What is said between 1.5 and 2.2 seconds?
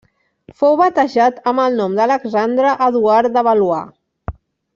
amb el nom